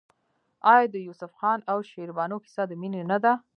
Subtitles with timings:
[0.73, 3.33] آیا د یوسف خان او شیربانو کیسه د مینې نه ده؟